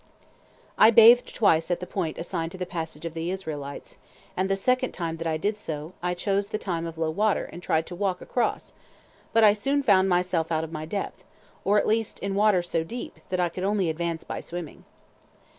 [0.79, 3.97] I bathed twice at the point assigned to the passage of the Israelites,
[4.35, 7.43] and the second time that I did so I chose the time of low water
[7.53, 8.73] and tried to walk across,
[9.31, 11.23] but I soon found myself out of my depth,
[11.63, 14.85] or at least in water so deep, that I could only advance by swimming.